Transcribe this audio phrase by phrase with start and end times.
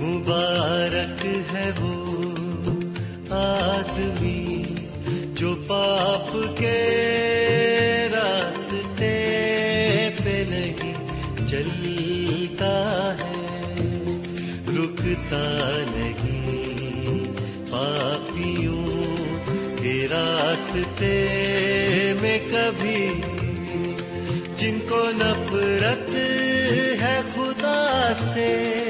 [0.00, 2.22] مبارک ہے وہ
[3.30, 4.62] آدمی
[5.34, 6.98] جو پاپ کے
[8.12, 9.14] راستے
[10.24, 10.94] پہ نہیں
[11.46, 13.34] چلتا ہے،
[14.68, 16.44] رکتا نہیں۔
[17.70, 18.86] پاپیوں
[19.82, 21.43] کے راستے
[24.94, 26.14] کو نفرت
[27.00, 28.82] ہے خدا سے،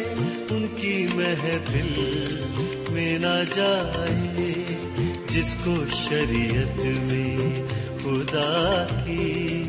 [0.51, 1.93] ان کی محفل
[2.91, 4.53] میں نہ جائے،
[5.29, 5.75] جس کو
[6.09, 7.63] شریعت میں
[8.05, 9.63] خدا کی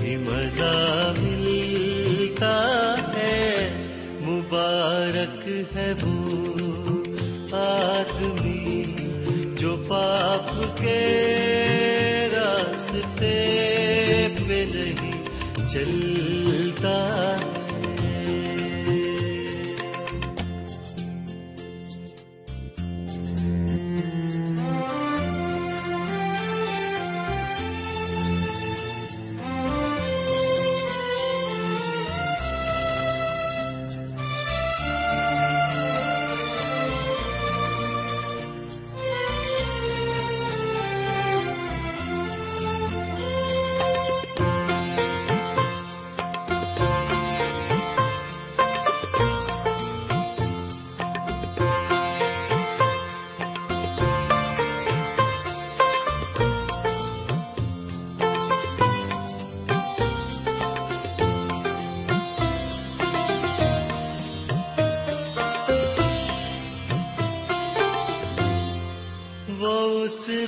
[0.00, 2.56] ہی مزہ ملتا
[3.14, 3.70] ہے۔
[4.20, 6.54] مبارک ہے وہ
[7.52, 8.94] آدمی
[9.56, 11.08] جو پاپ کے
[12.32, 13.36] راستے
[14.48, 15.21] پہ نہیں
[15.72, 16.98] چلتا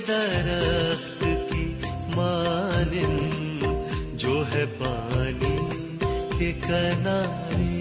[0.09, 1.65] درخت کی
[2.17, 3.65] مانند
[4.15, 5.57] جو ہے پانی
[6.39, 7.74] کے کنارے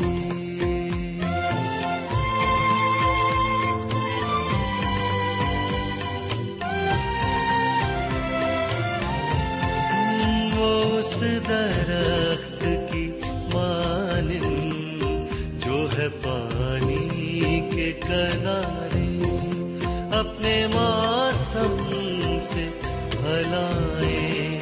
[23.54, 24.60] بھلائے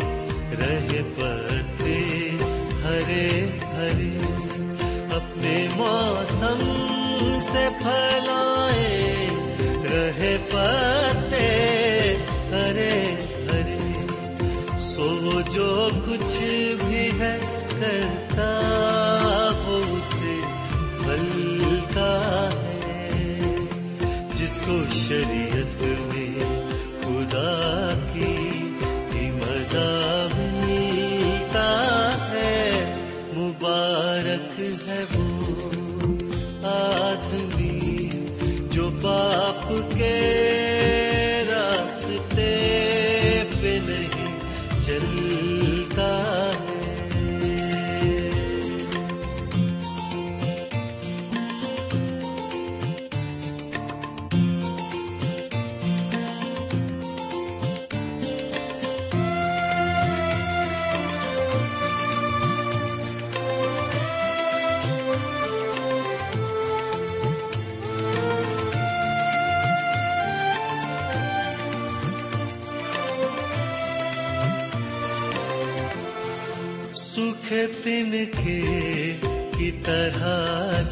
[0.60, 2.30] رہے پتے
[2.84, 4.18] ہرے ہرے،
[5.16, 6.60] اپنے موسم
[7.42, 9.30] سے پھیلائے
[9.92, 11.48] رہے پتے
[12.52, 13.16] ہرے
[13.52, 14.06] ہرے۔
[14.78, 16.38] سو جو کچھ
[16.86, 17.38] بھی ہے
[17.80, 18.50] کرتا
[19.66, 20.40] وہ اسے
[21.06, 23.10] ملتا ہے۔
[24.34, 24.78] جس کو
[25.08, 26.40] شریعت میں
[27.02, 28.31] خدا کی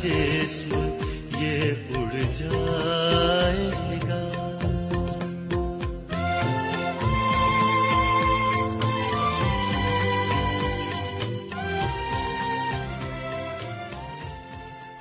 [0.04, 1.00] جسم
[1.40, 4.25] یہ اڑ جائے گا۔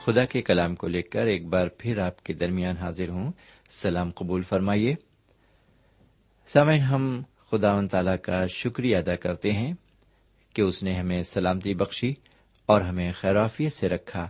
[0.04, 3.32] خدا کے کلام کو لے کر ایک بار پھر آپ کے درمیان حاضر ہوں۔
[3.70, 4.94] سلام قبول فرمائیے۔
[6.46, 9.72] سامعین، ہم خدا و تعالی کا شکریہ ادا کرتے ہیں
[10.52, 12.14] کہ اس نے ہمیں سلامتی بخشی
[12.66, 14.28] اور ہمیں خیرافیت سے رکھا۔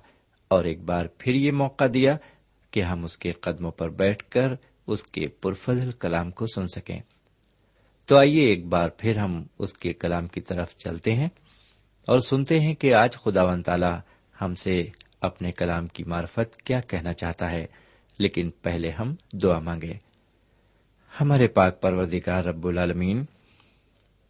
[0.48, 2.16] اور ایک بار پھر یہ موقع دیا
[2.70, 4.52] کہ ہم اس کے قدموں پر بیٹھ کر
[4.86, 7.00] اس کے پرفضل کلام کو سن سکیں۔
[8.08, 11.28] تو آئیے ایک بار پھر ہم اس کے کلام کی طرف چلتے ہیں
[12.08, 13.94] اور سنتے ہیں کہ آج خدا و تعالی
[14.40, 14.82] ہم سے
[15.20, 17.66] اپنے کلام کی معرفت کیا کہنا چاہتا ہے،
[18.18, 19.92] لیکن پہلے ہم دعا مانگے
[21.20, 23.24] ہمارے پاک پروردگار رب العالمین،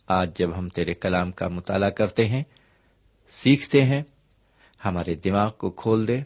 [0.08, 2.42] آج جب ہم تیرے کلام کا مطالعہ کرتے ہیں،
[3.28, 4.02] سیکھتے ہیں
[4.84, 6.20] ہمارے دماغ کو کھول دے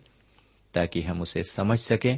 [0.73, 2.17] تاکہ ہم اسے سمجھ سکیں،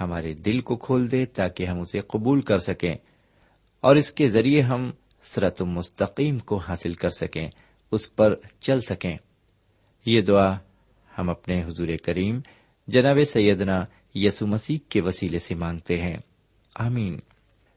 [0.00, 2.94] ہمارے دل کو کھول دے تاکہ ہم اسے قبول کر سکیں۔
[3.80, 4.90] اور اس کے ذریعے ہم
[5.22, 7.48] سرت مستقیم کو حاصل کر سکیں،
[7.92, 9.16] اس پر چل سکیں۔
[10.06, 10.56] یہ دعا
[11.18, 12.40] ہم اپنے حضور کریم
[12.86, 13.84] جناب سیدنا
[14.14, 16.16] یسو مسیح کے وسیلے سے مانگتے ہیں۔
[16.74, 17.18] آمین۔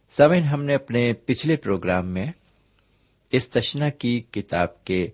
[0.09, 2.25] سمن ہم نے اپنے پچھلے پروگرام میں
[3.31, 5.07] اس تشنا کی کتاب کے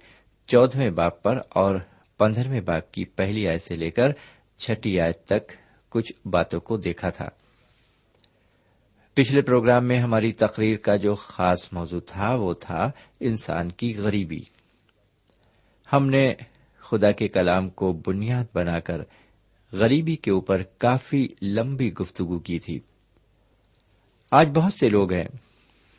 [0.48, 1.76] چودہ باپ پر اور
[2.24, 4.08] پندرہویں باپ کی پہلی آیت سے لے کر
[4.58, 5.52] چھٹی آیت تک
[5.90, 7.30] کچھ باتوں کو دیکھا تھا۔
[9.14, 14.40] پچھلے پروگرام میں ہماری تقریر کا جو خاص موضوع تھا وہ تھا انسان کی غریبی۔
[15.94, 16.34] ہم نے
[16.80, 19.02] خدا کے کلام کو بنیاد بنا کر
[19.72, 22.80] غریبی کے اوپر کافی لمبی گفتگو کی تھی۔
[24.32, 25.28] آج بہت سے لوگ ہیں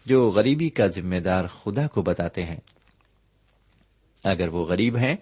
[0.06, 2.60] جو غریبی کا ذمہ دار خدا کو بتاتے ہیں۔
[4.24, 5.16] اگر وہ غریب ہیں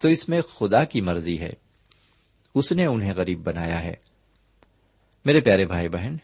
[0.00, 1.50] تو اس میں خدا کی مرضی ہے۔
[2.54, 3.94] اس نے انہیں غریب بنایا ہے۔
[5.24, 6.16] میرے پیارے بھائی بہن،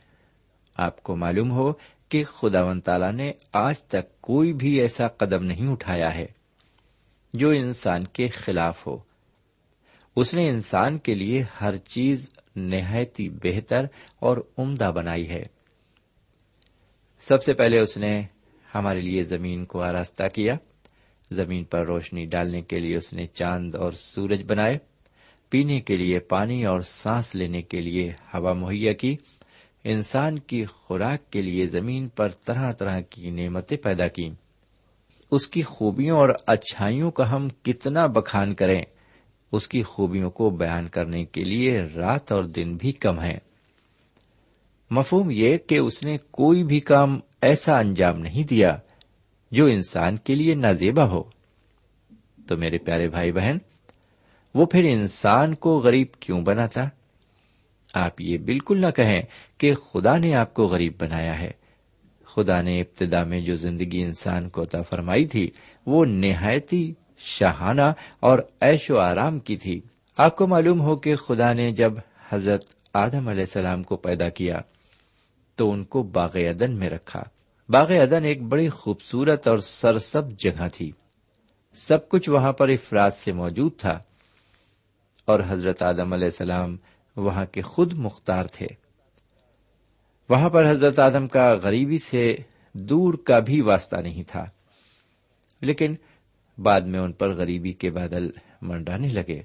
[0.76, 1.72] آپ کو معلوم ہو
[2.08, 6.26] کہ خدا ون تالا نے آج تک کوئی بھی ایسا قدم نہیں اٹھایا ہے
[7.32, 8.98] جو انسان کے خلاف ہو۔
[10.16, 13.84] اس نے انسان کے لیے ہر چیز نہایت ہی بہتر
[14.18, 15.46] اور عمدہ بنائی ہے۔
[17.20, 18.22] سب سے پہلے اس نے
[18.74, 20.56] ہمارے لیے زمین کو آراستہ کیا۔
[21.30, 24.78] زمین پر روشنی ڈالنے کے لیے اس نے چاند اور سورج بنائے،
[25.50, 29.16] پینے کے لیے پانی اور سانس لینے کے لیے ہوا مہیا کی۔
[29.84, 34.30] انسان کی خوراک کے لیے زمین پر طرح طرح کی نعمتیں پیدا کی
[35.30, 38.82] اس کی خوبیوں اور اچھائیوں کا ہم کتنا بخان کریں۔
[39.52, 43.38] اس کی خوبیوں کو بیان کرنے کے لیے رات اور دن بھی کم ہے
[44.90, 48.72] مفہوم یہ کہ اس نے کوئی بھی کام ایسا انجام نہیں دیا۔
[49.50, 51.22] جو انسان کے لیے نازیبا ہو۔
[52.48, 53.58] تو میرے پیارے بھائی بہن،
[54.54, 56.88] وہ پھر انسان کو غریب کیوں بناتا؟
[57.94, 59.22] آپ یہ بالکل نہ کہیں
[59.58, 61.50] کہ خدا نے آپ کو غریب بنایا ہے۔
[62.24, 65.50] خدا نے ابتدا میں جو زندگی انسان کو عطا فرمائی تھی،
[65.86, 69.80] وہ نہایتی شہانہ اور ایش و آرام کی تھی۔
[70.16, 71.92] آپ کو معلوم ہو کہ خدا نے جب
[72.28, 74.60] حضرت آدم علیہ السلام کو پیدا کیا،
[75.54, 77.22] تو ان کو باغ عدن میں رکھا۔
[77.68, 80.92] باغ ادن ایک بڑی خوبصورت اور سرسب جگہ تھی۔
[81.74, 83.98] سب کچھ وہاں پر افراد سے موجود تھا۔
[85.24, 86.76] اور حضرت آدم علیہ السلام
[87.16, 88.66] وہاں کے خود مختار تھے۔
[90.28, 92.36] وہاں پر حضرت آدم کا غریبی سے
[92.72, 94.44] دور کا بھی واسطہ نہیں تھا۔
[95.60, 95.94] لیکن
[96.58, 98.30] بعد میں ان پر غریبی کے بادل
[98.62, 99.42] منڈانے لگے۔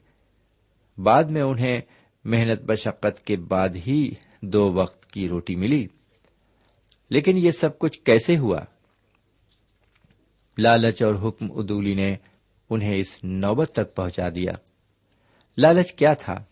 [0.97, 1.81] بعد میں انہیں
[2.25, 5.87] محنت مشقت کے بعد ہی دو وقت کی روٹی ملی۔
[7.11, 8.59] لیکن یہ سب کچھ کیسے ہوا؟
[10.57, 12.15] لالچ اور حکم ادولی نے
[12.69, 14.51] انہیں اس نوبت تک پہنچا دیا۔
[15.57, 16.43] لالچ کیا تھا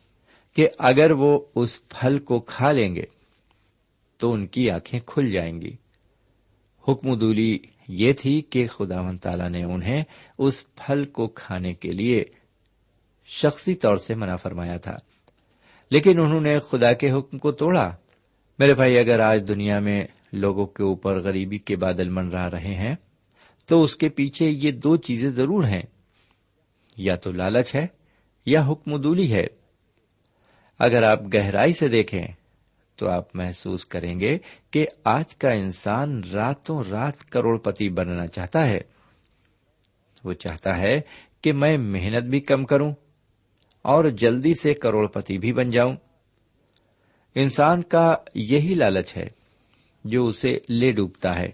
[0.53, 3.05] کہ اگر وہ اس پھل کو کھا لیں گے
[4.17, 5.75] تو ان کی آنکھیں کھل جائیں گی۔
[6.87, 10.03] حکم دولی یہ تھی کہ خدا من تعالیٰ نے انہیں
[10.37, 12.23] اس پھل کو کھانے کے لیے
[13.25, 14.97] شخصی طور سے منع فرمایا تھا۔
[15.91, 17.95] لیکن انہوں نے خدا کے حکم کو توڑا۔
[18.59, 22.95] میرے بھائی، اگر آج دنیا میں لوگوں کے اوپر غریبی کے بادل منڈرا رہے ہیں،
[23.65, 25.81] تو اس کے پیچھے یہ دو چیزیں ضرور ہیں۔
[26.97, 27.87] یا تو لالچ ہے،
[28.45, 29.47] یا حکم دولی ہے۔
[30.79, 32.27] اگر آپ گہرائی سے دیکھیں،
[32.95, 34.37] تو آپ محسوس کریں گے
[34.71, 38.79] کہ آج کا انسان راتوں رات کروڑ پتی بننا چاہتا ہے۔
[40.23, 41.01] وہ چاہتا ہے
[41.41, 42.91] کہ میں محنت بھی کم کروں
[43.81, 45.95] اور جلدی سے کروڑ پتی بھی بن جاؤں۔
[47.35, 49.38] انسان کا یہی لالچ ہے
[50.03, 51.51] جو اسے لے ڈوبتا ہے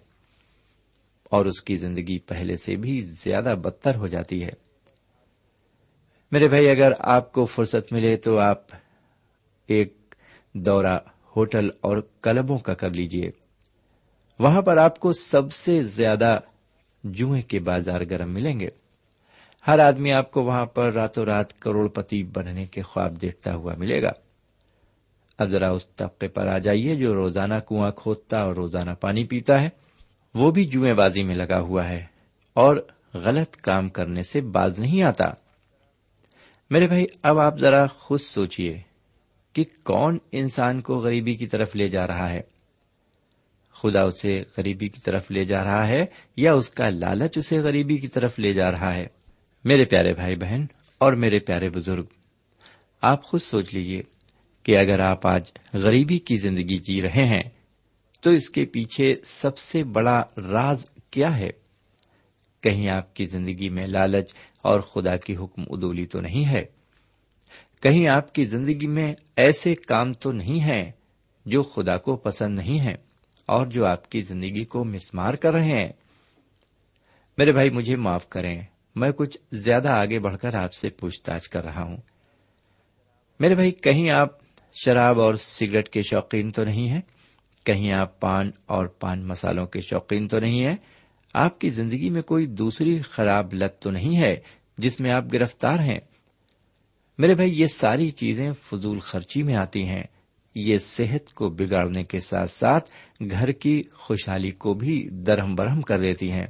[1.23, 4.51] اور اس کی زندگی پہلے سے بھی زیادہ بدتر ہو جاتی ہے۔
[6.31, 8.61] میرے بھائی، اگر آپ کو فرصت ملے تو آپ
[9.67, 10.15] ایک
[10.53, 10.99] دورہ
[11.35, 13.31] ہوٹل اور کلبوں کا کر لیجیے
[14.39, 16.39] وہاں پر آپ کو سب سے زیادہ
[17.03, 18.69] جوئیں کے بازار گرم ملیں گے۔
[19.67, 23.73] ہر آدمی آپ کو وہاں پر راتوں رات کروڑ پتی بننے کے خواب دیکھتا ہوا
[23.77, 24.11] ملے گا۔
[25.37, 29.61] اب ذرا اس طبقے پر آ جائیے جو روزانہ کنواں کھودتا اور روزانہ پانی پیتا
[29.61, 29.69] ہے،
[30.33, 32.05] وہ بھی جوئیں بازی میں لگا ہوا ہے
[32.53, 35.25] اور غلط کام کرنے سے باز نہیں آتا۔
[36.69, 38.81] میرے بھائی، اب آپ ذرا خود سوچیے
[39.53, 42.41] کہ کون انسان کو غریبی کی طرف لے جا رہا ہے۔
[43.73, 46.05] خدا اسے غریبی کی طرف لے جا رہا ہے
[46.37, 49.07] یا اس کا لالچ اسے غریبی کی طرف لے جا رہا ہے؟
[49.63, 50.65] میرے پیارے بھائی بہن
[50.97, 52.05] اور میرے پیارے بزرگ،
[53.01, 54.01] آپ خود سوچ لیجیے
[54.65, 55.43] کہ اگر آپ آج
[55.73, 57.43] غریبی کی زندگی جی رہے ہیں،
[58.21, 61.49] تو اس کے پیچھے سب سے بڑا راز کیا ہے؟
[62.61, 66.65] کہیں آپ کی زندگی میں لالچ اور خدا کی حکم ادولی تو نہیں ہے؟
[67.81, 70.91] کہیں آپ کی زندگی میں ایسے کام تو نہیں ہیں
[71.45, 72.95] جو خدا کو پسند نہیں ہے
[73.45, 75.89] اور جو آپ کی زندگی کو مسمار کر رہے ہیں؟
[77.37, 78.61] میرے بھائی، مجھے معاف کریں۔
[78.95, 81.97] میں کچھ زیادہ آگے بڑھ کر آپ سے پوچھ تاچھ کر رہا ہوں۔
[83.39, 84.44] میرے بھائی، کہیں آپ
[84.83, 87.01] شراب اور سگریٹ کے شوقین تو نہیں ہیں؟
[87.65, 90.75] کہیں آپ پان اور پان مسالوں کے شوقین تو نہیں ہیں؟
[91.33, 94.35] آپ کی زندگی میں کوئی دوسری خراب لت تو نہیں ہے
[94.77, 95.99] جس میں آپ گرفتار ہیں؟
[97.17, 100.03] میرے بھائی، یہ ساری چیزیں فضول خرچی میں آتی ہیں۔
[100.55, 102.91] یہ صحت کو بگاڑنے کے ساتھ ساتھ
[103.29, 106.47] گھر کی خوشحالی کو بھی درہم برہم کر دیتی ہیں۔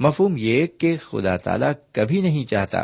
[0.00, 2.78] مفہوم یہ کہ خدا تعالی کبھی نہیں چاہتا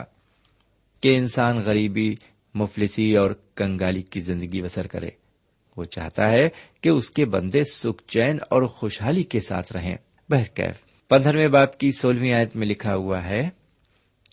[1.00, 2.14] کہ انسان غریبی
[2.54, 5.08] مفلسی اور کنگالی کی زندگی بسر کرے۔
[5.76, 6.48] وہ چاہتا ہے
[6.80, 9.96] کہ اس کے بندے سکھ چین اور خوشحالی کے ساتھ رہیں۔
[10.28, 13.48] بہرکیف پندرہویں باپ کی سولہویں آیت میں لکھا ہوا ہے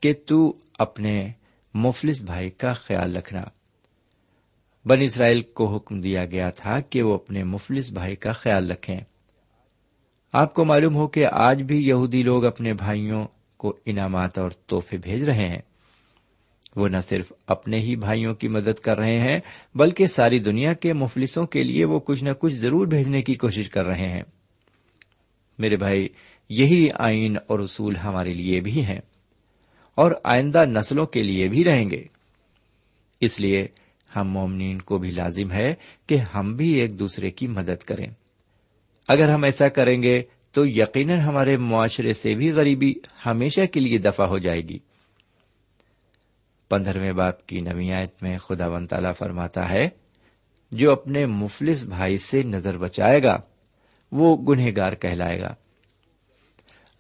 [0.01, 1.31] کہ تو اپنے
[1.73, 3.41] مفلس بھائی کا خیال رکھنا۔
[4.85, 8.99] بن اسرائیل کو حکم دیا گیا تھا کہ وہ اپنے مفلس بھائی کا خیال رکھیں۔
[10.33, 13.25] آپ کو معلوم ہو کہ آج بھی یہودی لوگ اپنے بھائیوں
[13.57, 15.61] کو انعامات اور تحفے بھیج رہے ہیں۔
[16.75, 19.39] وہ نہ صرف اپنے ہی بھائیوں کی مدد کر رہے ہیں،
[19.75, 23.69] بلکہ ساری دنیا کے مفلسوں کے لیے وہ کچھ نہ کچھ ضرور بھیجنے کی کوشش
[23.69, 24.23] کر رہے ہیں۔
[25.59, 26.07] میرے بھائی،
[26.49, 28.99] یہی آئین اور اصول ہمارے لیے بھی ہیں
[29.95, 32.03] اور آئندہ نسلوں کے لیے بھی رہیں گے۔
[33.21, 33.67] اس لیے
[34.15, 35.75] ہم مومنین کو بھی لازم ہے
[36.07, 38.07] کہ ہم بھی ایک دوسرے کی مدد کریں۔
[39.07, 42.93] اگر ہم ایسا کریں گے تو یقیناً ہمارے معاشرے سے بھی غریبی
[43.25, 44.79] ہمیشہ کے لیے دفاع ہو جائے گی۔
[46.69, 49.89] پندرہویں باپ کی نویات میں خدا ون تعالی فرماتا ہے،
[50.71, 53.41] جو اپنے مفلس بھائی سے نظر بچائے گا،
[54.11, 55.55] وہ گنہگار کہلائے گا۔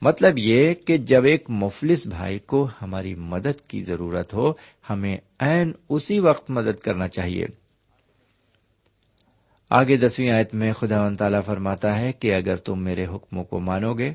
[0.01, 4.53] مطلب یہ کہ جب ایک مفلس بھائی کو ہماری مدد کی ضرورت ہو،
[4.89, 7.45] ہمیں این اسی وقت مدد کرنا چاہیے۔
[9.69, 13.59] آگے دسویں آیت میں خدا و تعالی فرماتا ہے کہ اگر تم میرے حکموں کو
[13.59, 14.13] مانو گے،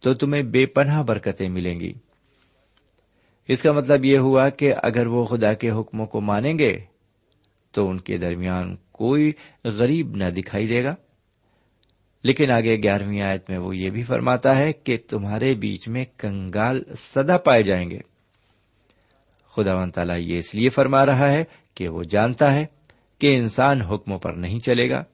[0.00, 1.92] تو تمہیں بے پناہ برکتیں ملیں گی۔
[3.48, 6.78] اس کا مطلب یہ ہوا کہ اگر وہ خدا کے حکموں کو مانیں گے
[7.72, 9.32] تو ان کے درمیان کوئی
[9.64, 10.94] غریب نہ دکھائی دے گا۔
[12.22, 16.82] لیکن آگے گیارہویں آیت میں وہ یہ بھی فرماتا ہے کہ تمہارے بیچ میں کنگال
[16.98, 17.98] سدا پائے جائیں گے۔
[19.54, 22.66] خدا و تعالیٰ یہ اس لیے فرما رہا ہے کہ وہ جانتا ہے
[23.18, 25.04] کہ انسان حکموں پر نہیں چلے گا۔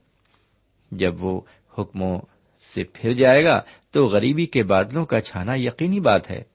[0.91, 1.41] جب وہ
[1.79, 2.21] حکموں
[2.59, 3.61] سے پھر جائے گا
[3.91, 6.51] تو غریبی کے بادلوں کا چھانا یقینی بات ہے۔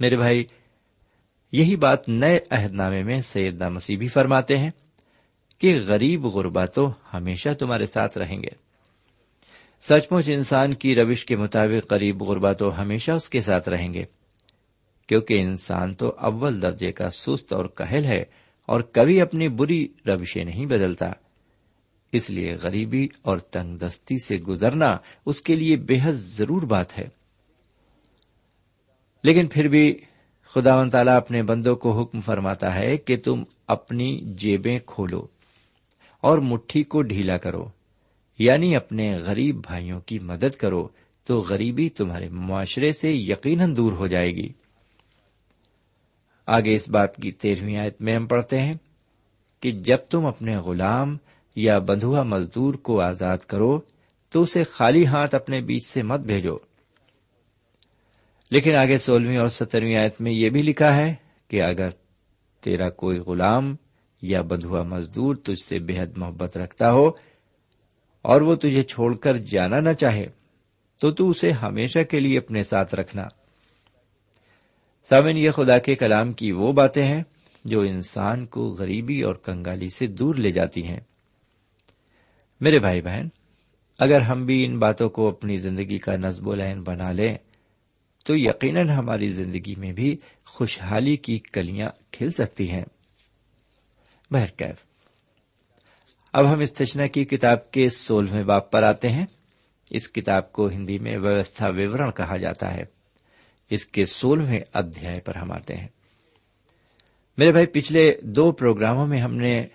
[0.00, 0.44] میرے بھائی،
[1.52, 4.70] یہی بات نئے عہد نامے میں سیدنا مسیح بھی فرماتے ہیں
[5.58, 8.64] کہ غریب غربا تو ہمیشہ تمہارے ساتھ رہیں گے۔
[9.82, 13.94] سچ مچ انسان کی روش کے مطابق غریب غربا تو ہمیشہ اس کے ساتھ رہیں
[13.94, 14.04] گے،
[15.08, 18.24] کیونکہ انسان تو اول درجے کا سست اور کہل ہے
[18.66, 21.12] اور کبھی اپنی بری روشیں نہیں بدلتا۔
[22.12, 24.96] اس لیے غریبی اور تنگ دستی سے گزرنا
[25.26, 27.08] اس کے لیے بے حد ضرور بات ہے۔
[29.24, 29.98] لیکن پھر بھی
[30.54, 35.26] خدا و تعالیٰ اپنے بندوں کو حکم فرماتا ہے کہ تم اپنی جیبیں کھولو
[36.20, 37.68] اور مٹھی کو ڈھیلا کرو
[38.38, 40.88] یعنی اپنے غریب بھائیوں کی مدد کرو،
[41.24, 44.48] تو غریبی تمہارے معاشرے سے یقیناً دور ہو جائے گی۔
[46.46, 48.74] آگے اس بات کی تیرہویں آیت میں ہم پڑھتے ہیں
[49.60, 51.16] کہ جب تم اپنے غلام
[51.56, 53.80] یا بندھوا مزدور کو آزاد کرو،
[54.30, 56.56] تو اسے خالی ہاتھ اپنے بیچ سے مت بھیجو۔
[58.50, 61.14] لیکن آگے سولہویں اور سترویں آیت میں یہ بھی لکھا ہے
[61.48, 61.88] کہ اگر
[62.60, 63.76] تیرا کوئی غلام
[64.22, 67.08] یا بدھوا مزدور تجھ سے بے حد محبت رکھتا ہو
[68.22, 70.26] اور وہ تجھے چھوڑ کر جانا نہ چاہے،
[71.00, 73.22] تو تو اسے ہمیشہ کے لیے اپنے ساتھ رکھنا۔
[75.08, 77.22] سامن یہ خدا کے کلام کی وہ باتیں ہیں
[77.64, 81.00] جو انسان کو غریبی اور کنگالی سے دور لے جاتی ہیں۔
[82.60, 83.28] میرے بھائی بہن،
[83.98, 87.38] اگر ہم بھی ان باتوں کو اپنی زندگی کا نصب و لین بنا لیں
[88.24, 90.16] تو یقیناً ہماری زندگی میں بھی
[90.46, 92.84] خوشحالی کی کلیاں کھل سکتی ہیں۔
[94.30, 94.76] بہرکیف
[96.32, 99.26] اب ہم استشنا کی کتاب کے سولہویں باپ پر آتے ہیں۔
[99.90, 102.84] اس کتاب کو ہندی میں ویوستھا وورن کہا جاتا ہے۔
[103.70, 105.88] اس کے سولہویں ادھیائے پر ہم آتے ہیں۔
[107.38, 109.66] میرے بھائی، پچھلے دو پروگراموں میں ہم نے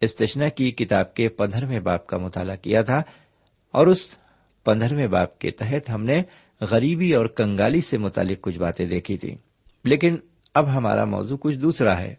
[0.00, 3.02] استشنا کی کتاب کے پندرہویں باپ کا مطالعہ کیا تھا
[3.72, 4.14] اور اس
[4.64, 6.22] پندرہویں باپ کے تحت ہم نے
[6.70, 9.36] غریبی اور کنگالی سے متعلق کچھ باتیں دیکھی تھی
[9.84, 10.16] لیکن
[10.54, 12.14] اب ہمارا موضوع کچھ دوسرا ہے۔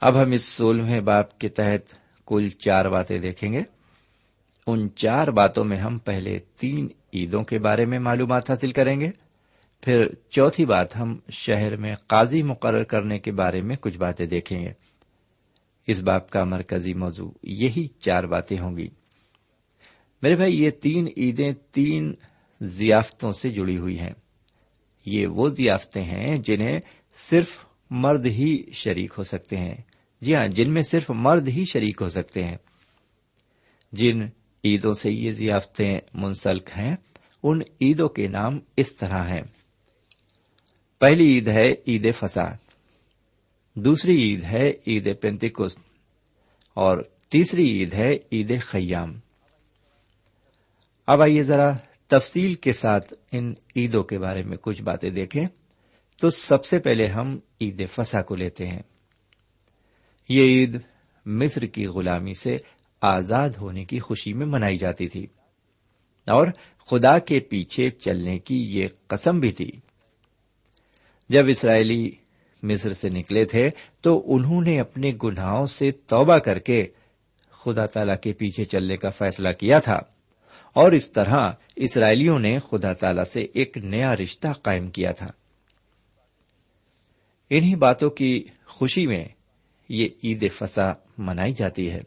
[0.00, 1.94] اب ہم اس سولہویں باپ کے تحت
[2.26, 3.62] کل چار باتیں دیکھیں گے۔
[4.66, 9.10] ان چار باتوں میں ہم پہلے تین عیدوں کے بارے میں معلومات حاصل کریں گے۔
[9.80, 14.62] پھر چوتھی بات ہم شہر میں قاضی مقرر کرنے کے بارے میں کچھ باتیں دیکھیں
[14.62, 14.72] گے۔
[15.86, 18.88] اس باپ کا مرکزی موضوع یہی چار باتیں ہوں گی۔
[20.22, 22.14] میرے بھائی، یہ تین عیدیں تین
[22.60, 24.12] ضیافتوں سے جڑی ہوئی ہیں۔
[25.06, 26.80] یہ وہ ضیافتیں ہیں جنہیں
[27.18, 27.58] صرف
[27.90, 29.74] مرد ہی شریک ہو سکتے ہیں۔
[30.20, 32.56] جی ہاں جن میں صرف مرد ہی شریک ہو سکتے ہیں۔
[33.92, 34.22] جن
[34.64, 36.96] عیدوں سے یہ ضیافتیں منسلک ہیں،
[37.42, 39.42] ان عیدوں کے نام اس طرح ہیں۔
[40.98, 42.50] پہلی عید ہے عید فسا،
[43.74, 45.78] دوسری عید ہے عید پینتکس
[46.74, 49.18] اور تیسری عید ہے عید خیام۔
[51.06, 51.72] اب آئیے ذرا
[52.08, 55.46] تفصیل کے ساتھ ان عیدوں کے بارے میں کچھ باتیں دیکھیں
[56.20, 58.82] تو سب سے پہلے ہم عید فسا کو لیتے ہیں۔
[60.28, 60.78] یہ عید
[61.26, 62.58] مصر کی غلامی سے
[63.00, 65.26] آزاد ہونے کی خوشی میں منائی جاتی تھی
[66.26, 66.46] اور
[66.90, 69.70] خدا کے پیچھے چلنے کی یہ قسم بھی تھی۔
[71.28, 72.10] جب اسرائیلی
[72.62, 76.86] مصر سے نکلے تھے تو انہوں نے اپنے گناہوں سے توبہ کر کے
[77.50, 79.98] خدا تعالی کے پیچھے چلنے کا فیصلہ کیا تھا
[80.72, 85.26] اور اس طرح اسرائیلیوں نے خدا تعالی سے ایک نیا رشتہ قائم کیا تھا۔
[87.50, 89.24] انہی باتوں کی خوشی میں
[89.88, 91.98] یہ عید فسا منائی جاتی ہے۔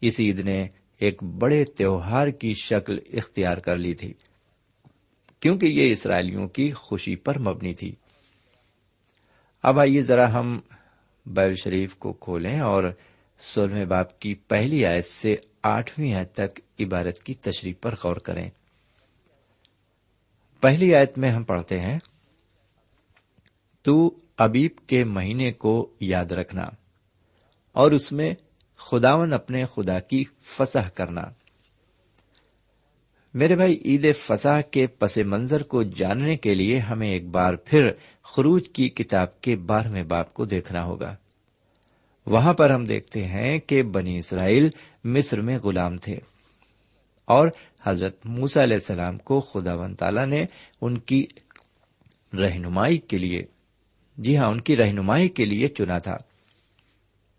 [0.00, 4.14] اس عید نے ایک بڑے تہوار کی شکل اختیار کر لی تھی،
[5.40, 7.94] کیونکہ یہ اسرائیلیوں کی خوشی پر مبنی تھی۔
[9.62, 10.60] اب آئیے ذرا ہم
[11.26, 12.84] بیل شریف کو کھولیں اور
[13.38, 18.50] سولہویں باپ کی پہلی آیت سے آٹھویں آیت تک عبارت کی تشریح پر غور کریں۔
[20.60, 21.98] پہلی آیت میں ہم پڑھتے ہیں،
[23.82, 26.66] تو ابیب کے مہینے کو یاد رکھنا
[27.72, 28.34] اور اس میں
[28.76, 31.22] خداون اپنے خدا کی فسح کرنا۔
[33.34, 37.90] میرے بھائی، عید فسح کے پس منظر کو جاننے کے لیے ہمیں ایک بار پھر
[38.22, 41.16] خروج کی کتاب کے بارہویں باپ کو دیکھنا ہوگا۔
[42.26, 44.68] وہاں پر ہم دیکھتے ہیں کہ بنی اسرائیل
[45.04, 46.18] مصر میں غلام تھے
[47.24, 47.48] اور
[47.82, 50.46] حضرت موسا علیہ السلام کو خدا ون تعالی نے
[50.80, 51.26] ان کی
[52.32, 53.42] رہنمائی کے لیے
[54.16, 56.16] جی ہاں ان کی رہنمائی کے لیے چنا تھا،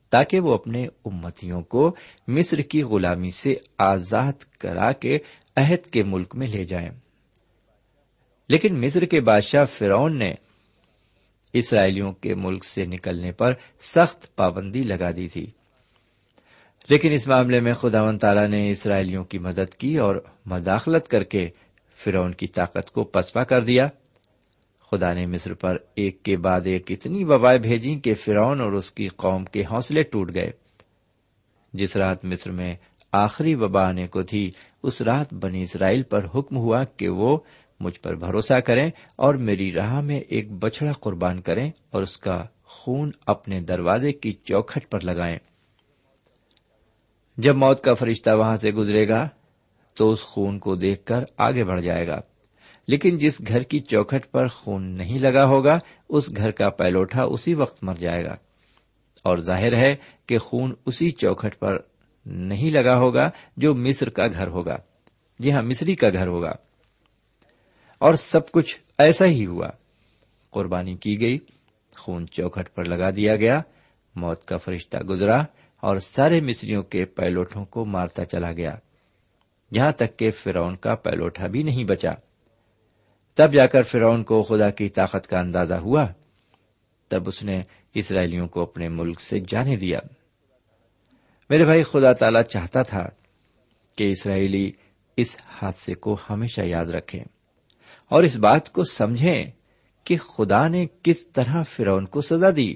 [0.10, 1.96] تاکہ وہ اپنے امتیوں کو
[2.28, 5.20] مصر کی غلامی سے آزاد کرا کے
[5.56, 6.90] عہد کے ملک میں لے جائیں۔
[8.50, 10.34] لیکن مصر کے بادشاہ فرون نے
[11.54, 15.52] اسرائیلیوں کے ملک سے نکلنے پر سخت پابندی لگا دی تھی۔
[16.90, 21.24] لیکن اس معاملے میں خدا و تعالی نے اسرائیلیوں کی مدد کی اور مداخلت کر
[21.24, 21.50] کے
[21.98, 23.88] فرون کی طاقت کو پسپا کر دیا۔
[24.92, 28.92] خدا نے مصر پر ایک کے بعد ایک اتنی وبائیں بھیجی کہ فرون اور اس
[28.92, 30.52] کی قوم کے حوصلے ٹوٹ گئے۔
[31.74, 32.76] جس رات مصر میں
[33.12, 34.52] آخری وبا آنے کو تھی،
[34.84, 37.38] اس رات بنی اسرائیل پر حکم ہوا کہ وہ
[37.80, 42.46] مجھ پر بھروسہ کریں اور میری راہ میں ایک بچڑا قربان کریں اور اس کا
[42.64, 45.38] خون اپنے دروازے کی چوکھٹ پر لگائیں۔
[47.42, 49.28] جب موت کا فرشتہ وہاں سے گزرے گا
[49.96, 52.22] تو اس خون کو دیکھ کر آگے بڑھ جائے گا۔
[52.88, 57.54] لیکن جس گھر کی چوکھٹ پر خون نہیں لگا ہوگا، اس گھر کا پیلوٹا اسی
[57.54, 58.36] وقت مر جائے گا۔
[59.24, 61.78] اور ظاہر ہے کہ خون اسی چوکھٹ پر
[62.26, 64.78] نہیں لگا ہوگا جو مصر کا گھر ہوگا۔
[65.40, 66.54] جی ہاں مصری کا گھر ہوگا۔
[68.00, 69.70] اور سب کچھ ایسا ہی ہوا۔
[70.52, 71.40] قربانی کی گئی،
[71.98, 73.62] خون چوکھٹ پر لگا دیا گیا،
[74.16, 75.44] موت کا فرشتہ گزرا۔
[75.80, 78.76] اور سارے مصریوں کے پیلوٹوں کو مارتا چلا گیا۔
[79.72, 82.12] یہاں تک کہ فرون کا پیلوٹا بھی نہیں بچا۔
[83.36, 86.08] تب جا کر فرعون کو خدا کی طاقت کا اندازہ ہوا۔
[87.08, 87.62] تب اس نے
[87.94, 90.00] اسرائیلیوں کو اپنے ملک سے جانے دیا۔
[91.50, 93.10] میرے بھائی، خدا تعالی چاہتا تھا
[93.96, 94.72] کہ اسرائیلی
[95.18, 97.24] اس حادثے کو ہمیشہ یاد رکھیں
[98.10, 99.46] اور اس بات کو سمجھیں
[100.04, 102.76] کہ خدا نے کس طرح فرون کو سزا دی۔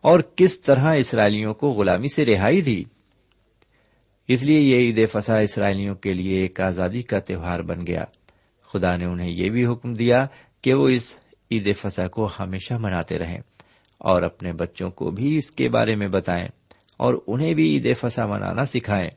[0.00, 2.84] اور کس طرح اسرائیلیوں کو غلامی سے رہائی دی؟
[4.28, 8.04] اس لیے یہ عید فسا اسرائیلیوں کے لیے ایک آزادی کا تہوار بن گیا۔
[8.72, 10.26] خدا نے انہیں یہ بھی حکم دیا
[10.62, 11.18] کہ وہ اس
[11.50, 13.40] عید فسا کو ہمیشہ مناتے رہیں
[13.98, 16.48] اور اپنے بچوں کو بھی اس کے بارے میں بتائیں
[16.96, 19.10] اور انہیں بھی عید فسا منانا سکھائیں۔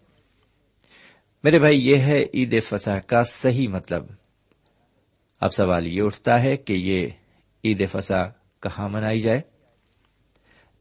[1.43, 4.05] میرے بھائی، یہ ہے عید فسا کا صحیح مطلب۔
[5.41, 7.07] اب سوال یہ اٹھتا ہے کہ یہ
[7.63, 8.27] عید فسا
[8.61, 9.41] کہاں منائی جائے؟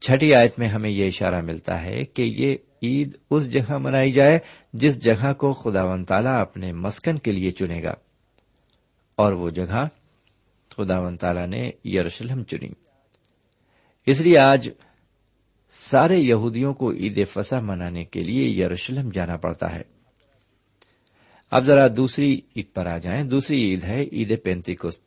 [0.01, 4.39] چھٹی آیت میں ہمیں یہ اشارہ ملتا ہے کہ یہ عید اس جگہ منائی جائے
[4.73, 7.93] جس جگہ کو خدا و تعالیٰ اپنے مسکن کے لیے چنے گا۔
[9.15, 9.87] اور وہ جگہ
[10.69, 12.69] خدا و تعالیٰ نے یروشلم چنی۔
[14.05, 14.69] اس لیے آج
[15.71, 19.81] سارے یہودیوں کو عید فسا منانے کے لیے یروشلم جانا پڑتا ہے۔
[21.51, 25.03] اب ذرا دوسری عید پر آ جائیں۔ دوسری عید ہے عید پینتی کست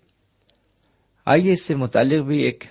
[1.27, 2.65] آئیے اس سے متعلق بھی ایک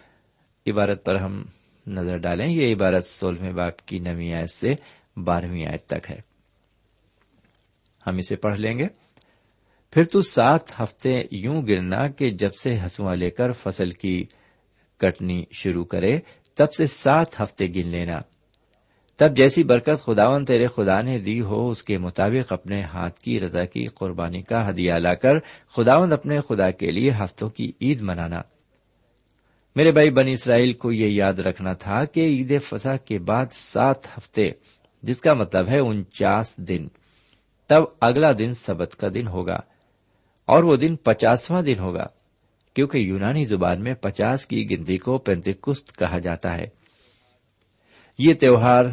[0.68, 1.44] عبارت پر ہم
[1.88, 4.76] نظر ڈالیں۔ یہ عبارت سولہویں باپ کی نویں آیت سے
[5.17, 6.19] بارہویں آیت تک ہے۔
[8.08, 8.88] ہم اسے پڑھ لیں گے۔
[9.91, 14.26] پھر تو سات ہفتے یوں گرنا کہ جب سے ہسواں لے کر فصل کی
[14.98, 16.19] کٹنی شروع کرے،
[16.56, 18.22] تب سے سات ہفتے گن لینا۔
[19.17, 23.39] تب جیسی برکت خداون تیرے خدا نے دی ہو، اس کے مطابق اپنے ہاتھ کی
[23.39, 25.34] رضا کی قربانی کا ہدیہ لا کر
[25.76, 28.41] خداون اپنے خدا کے لیے ہفتوں کی عید منانا۔
[29.76, 34.18] میرے بھائی بنی اسرائیل کو یہ یاد رکھنا تھا کہ عید فضا کے بعد سات
[34.18, 34.50] ہفتے،
[35.02, 36.88] جس کا مطلب ہے انچاس دن۔
[37.68, 39.60] تب اگلا دن سبت کا دن ہوگا
[40.46, 42.08] اور وہ دن پچاسواں دن ہوگا،
[42.74, 46.66] کیونکہ یونانی زبان میں پچاس کی گنتی کو پینتکست کہا جاتا ہے۔
[48.18, 48.86] یہ تہوار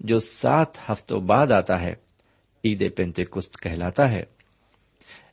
[0.00, 1.94] جو سات ہفتوں بعد آتا ہے،
[2.64, 4.24] عید پینتکست کہلاتا ہے۔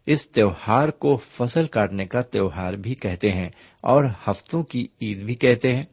[0.07, 3.49] اس تہوار کو فصل کاٹنے کا تہوار بھی کہتے ہیں
[3.81, 5.83] اور ہفتوں کی عید بھی کہتے ہیں۔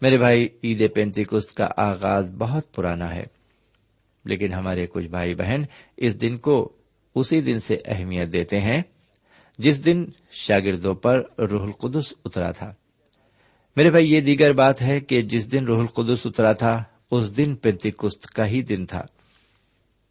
[0.00, 3.24] میرے بھائی، عید پینتی کست کا آغاز بہت پرانا ہے،
[4.24, 5.62] لیکن ہمارے کچھ بھائی بہن
[5.96, 6.72] اس دن کو
[7.14, 8.82] اسی دن سے اہمیت دیتے ہیں،
[9.58, 12.72] جس دن شاگردوں پر روح القدس اترا تھا۔
[13.76, 17.56] میرے بھائی، یہ دیگر بات ہے کہ جس دن روح القدس اترا تھا، اس دن
[17.56, 19.02] پینتی کست کا ہی دن تھا۔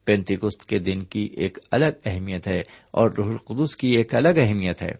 [0.08, 4.82] پینتیکست کے دن کی ایک الگ اہمیت ہے اور روح القدس کی ایک الگ اہمیت
[4.82, 4.92] ہے۔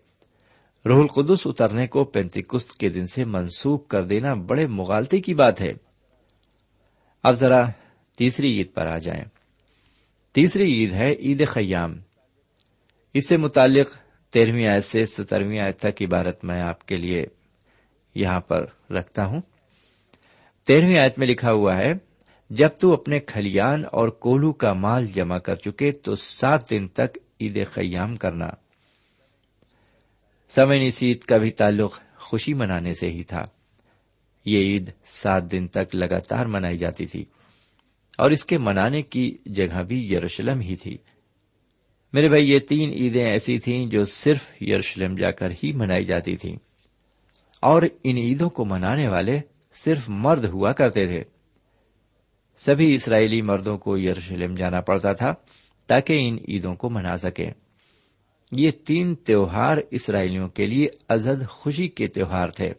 [0.86, 5.62] روح القدس اترنے کو پینتیکست کے دن سے منسوخ کر دینا بڑے مغالطے کی بات
[5.62, 5.74] ہے۔
[7.24, 7.70] اب ذرا
[8.18, 9.24] تیسری عید پر آ جائیں۔
[10.32, 11.96] تیسری عید ہے عید خیام۔
[13.14, 13.96] اس سے متعلق
[14.30, 17.26] تیرہویں آیت سے سترویں آیت تک عبارت میں آپ کے لیے
[18.16, 19.42] یہاں پر رکھتا ہوں۔
[20.68, 22.07] تیرہویں آیت میں لکھا ہوا ہے
[22.50, 27.18] جب تو اپنے کھلیان اور کولو کا مال جمع کر چکے تو سات دن تک
[27.42, 28.50] عید خیام کرنا۔
[30.50, 33.46] سمے عید کا بھی تعلق خوشی منانے سے ہی تھا۔
[34.46, 37.26] یہ عید سات دن تک لگاتار منائی جاتی تھی۔
[38.18, 40.98] اور اس کے منانے کی جگہ بھی یروشلم ہی تھی۔
[42.14, 46.38] میرے بھائی، یہ تین عیدیں ایسی تھیں جو صرف یروشلم جا کر ہی منائی جاتی
[46.38, 46.58] تھیں۔
[47.62, 49.40] اور ان عیدوں کو منانے والے
[49.74, 51.37] صرف مرد ہوا کرتے تھے۔
[52.58, 55.34] سبھی اسرائیلی مردوں کو یروشلم جانا پڑتا تھا
[55.88, 57.52] تاکہ ان عیدوں کو منا سکیں
[58.52, 62.74] یہ تین تہوار اسرائیلیوں کے لیے ازد خوشی کے تہوار تھے۔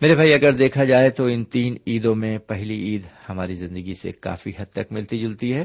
[0.00, 4.10] میرے بھائی، اگر دیکھا جائے تو ان تین عیدوں میں پہلی عید ہماری زندگی سے
[4.10, 5.64] کافی حد تک ملتی جلتی ہے۔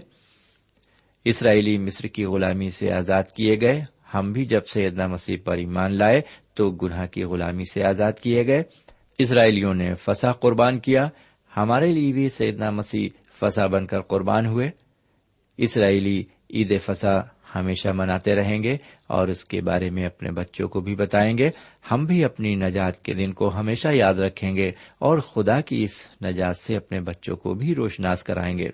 [1.26, 3.82] اسرائیلی مصر کی غلامی سے آزاد کیے گئے۔
[4.14, 6.22] ہم بھی جب سے مسیح پر ایمان لائے
[6.54, 8.64] تو گناہ کی غلامی سے آزاد کیے گئے۔
[9.18, 11.10] اسرائیلیوں نے فسا قربان کیا۔
[11.58, 13.10] ہمارے لیے بھی سیدنا مسیح
[13.40, 14.72] فسا بن کر قربان ہوئے۔
[15.58, 17.20] اسرائیلی عید فسا
[17.56, 21.50] ہمیشہ مناتے رہیں گے اور اس کے بارے میں اپنے بچوں کو بھی بتائیں گے۔
[21.92, 26.08] ہم بھی اپنی نجات کے دن کو ہمیشہ یاد رکھیں گے اور خدا کی اس
[26.26, 28.70] نجات سے اپنے بچوں کو بھی روشناس کرائیں گے۔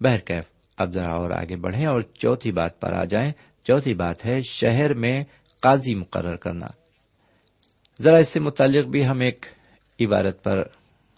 [0.00, 0.44] بہرکیف،
[0.78, 3.32] اب ذرا اور آگے بڑھیں اور چوتھی بات پر آ جائیں۔
[3.64, 5.24] چوتھی بات ہے شہر میں
[5.60, 6.66] قاضی مقرر کرنا۔
[8.02, 9.46] ذرا اس سے متعلق بھی ہم ایک
[10.00, 10.62] عبارت پر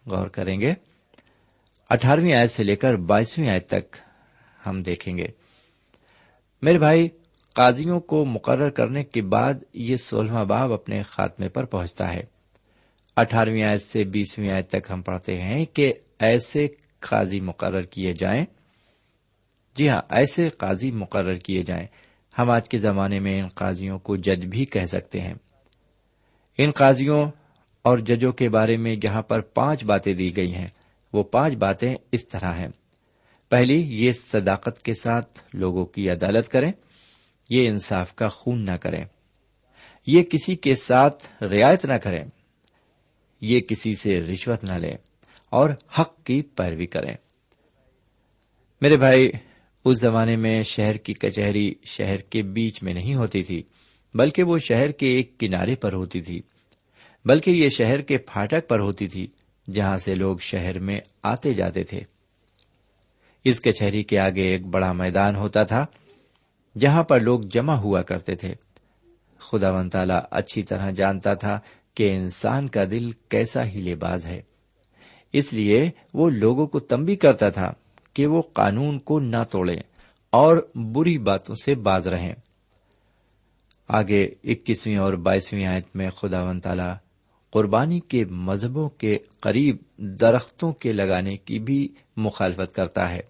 [0.07, 0.75] غور کریں گے۔
[1.89, 3.97] اٹھارہویں آیت سے لے کر بائیسویں آیت تک
[4.67, 5.27] ہم دیکھیں گے۔
[6.63, 7.09] میرے بھائی،
[7.55, 12.23] قاضیوں کو مقرر کرنے کے بعد یہ سولہواں باب اپنے خاتمے پر پہنچتا ہے۔
[13.17, 16.69] اٹھارہویں آیت سے بیسویں آیت تک ہم پڑھتے ہیں کہ ایسے
[17.01, 18.45] قاضی مقرر کیے جائیں۔
[19.77, 21.87] جی ہاں ایسے قاضی مقرر کیے جائیں۔
[22.39, 25.35] ہم آج کے زمانے میں ان قاضیوں کو جج بھی کہہ سکتے ہیں۔
[26.59, 27.31] ان قاضیوں
[27.83, 30.67] اور ججوں کے بارے میں جہاں پر پانچ باتیں دی گئی ہیں۔
[31.13, 32.69] وہ پانچ باتیں اس طرح ہیں۔
[33.49, 36.73] پہلی، یہ صداقت کے ساتھ لوگوں کی عدالت کریں۔
[37.51, 39.05] یہ انصاف کا خون نہ کریں۔
[40.07, 42.25] یہ کسی کے ساتھ رعایت نہ کریں۔
[43.41, 44.97] یہ کسی سے رشوت نہ لیں
[45.51, 47.15] اور حق کی پیروی کریں۔
[48.81, 49.31] میرے بھائی،
[49.85, 53.63] اس زمانے میں شہر کی کچہری شہر کے بیچ میں نہیں ہوتی تھی،
[54.15, 56.43] بلکہ وہ شہر کے ایک کنارے پر ہوتی تھی۔
[57.25, 59.27] بلکہ یہ شہر کے پھاٹک پر ہوتی تھی
[59.73, 62.01] جہاں سے لوگ شہر میں آتے جاتے تھے۔
[63.45, 65.87] اس کچہری کے آگے ایک بڑا میدان ہوتا تھا
[66.79, 68.55] جہاں پر لوگ جمع ہوا کرتے تھے۔
[69.39, 71.61] خدا ون تعالی اچھی طرح جانتا تھا
[71.95, 74.43] کہ انسان کا دل کیسا ہی لے باز ہے۔
[75.33, 77.73] اس لیے وہ لوگوں کو تمبی کرتا تھا
[78.15, 79.81] کہ وہ قانون کو نہ توڑیں
[80.31, 82.35] اور بری باتوں سے باز رہیں۔
[83.89, 87.12] آگے اکیسویں اور بائیسویں آیت میں خدا ون تعالی
[87.53, 93.21] قربانی کے مذہبوں کے قریب درختوں کے لگانے کی بھی مخالفت کرتا ہے۔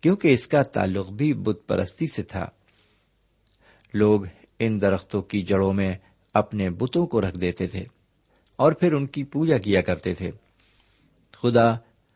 [0.00, 2.46] کیونکہ اس کا تعلق بھی بت پرستی سے تھا۔
[3.94, 4.20] لوگ
[4.58, 5.92] ان درختوں کی جڑوں میں
[6.34, 7.82] اپنے بتوں کو رکھ دیتے تھے
[8.56, 10.30] اور پھر ان کی پوجا کیا کرتے تھے۔
[11.32, 11.74] خدا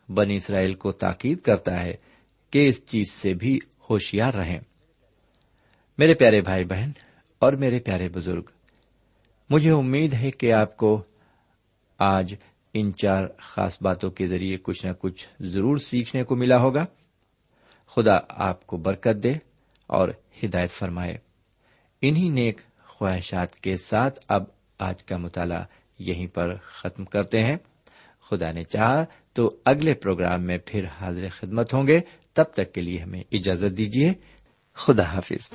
[0.09, 1.97] بنی اسرائیل کو تاکید کرتا ہے
[2.51, 3.59] کہ اس چیز سے بھی
[3.91, 4.61] ہوشیار رہیں۔
[5.99, 6.91] میرے پیارے بھائی بہن
[7.39, 8.43] اور میرے پیارے بزرگ
[9.51, 11.03] مجھے امید ہے کہ آپ کو
[11.99, 12.35] آج
[12.75, 16.85] ان چار خاص باتوں کے ذریعے کچھ نہ کچھ ضرور سیکھنے کو ملا ہوگا۔
[17.87, 19.33] خدا آپ کو برکت دے
[19.87, 20.09] اور
[20.45, 21.19] ہدایت فرمائے۔
[22.03, 24.45] انہی نیک خواہشات کے ساتھ اب
[24.79, 25.65] آج کا مطالعہ
[25.99, 27.57] یہیں پر ختم کرتے ہیں۔
[28.31, 32.01] خدا نے چاہا تو اگلے پروگرام میں پھر حاضر خدمت ہوں گے۔
[32.33, 34.13] تب تک کے لیے ہمیں اجازت دیجیے
[34.75, 35.51] خدا حافظ۔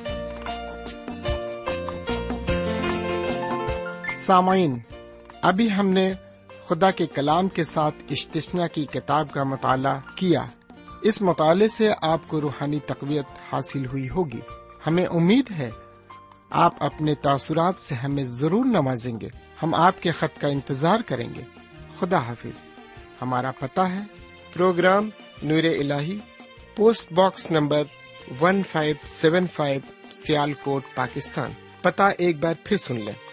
[4.26, 4.80] سامعین،
[5.42, 6.14] ابھی ہم نے
[6.68, 10.46] خدا کے کلام کے ساتھ اشتشنا کی کتاب کا مطالعہ کیا۔
[11.02, 14.40] اس مطالعے سے آپ کو روحانی تقویت حاصل ہوئی ہوگی۔
[14.88, 15.72] ہمیں امید ہے
[16.50, 19.30] آپ اپنے تاثرات سے ہمیں ضرور نوازیں گے۔
[19.64, 21.42] ہم آپ کے خط کا انتظار کریں گے۔
[22.00, 22.74] خدا حافظ۔
[23.22, 24.00] ہمارا پتا ہے،
[24.54, 25.10] پروگرام
[25.44, 25.92] نور ال
[26.76, 27.84] post box number
[28.42, 29.82] one five seven five
[30.54, 31.52] Sialkot, Pakistan.
[31.82, 33.33] پتا ایک بار پھر سن لیں۔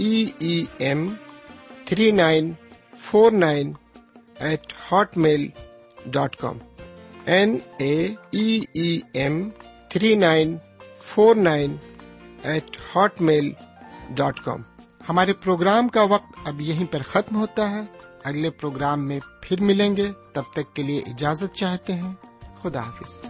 [0.00, 1.14] E M
[1.84, 2.52] three nine
[2.98, 3.72] four nine
[4.38, 4.72] eight
[5.16, 5.48] hotmail
[6.06, 6.58] dot com
[7.24, 8.14] N A
[9.12, 9.50] M
[9.88, 10.56] three nine
[11.02, 11.76] four nine
[12.42, 12.76] eight
[13.20, 13.52] hotmail
[14.10, 14.62] dot com
[15.08, 17.80] ہمارے programme کا وقت اب یہیں پر ختم ہوتا ہے۔
[18.24, 22.14] اگلے پروگرام میں پھر ملیں گے۔ تب تک کے لیے اجازت چاہتے ہیں۔
[22.62, 23.20] خدا حافظ۔